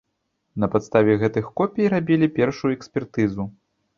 [0.63, 3.49] На падставе гэтых копій рабілі першую экспертызу.